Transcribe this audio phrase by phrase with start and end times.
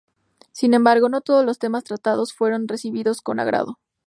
[0.51, 3.77] Sin embargo, no todos los temas tratados fueron recibidos con agrado.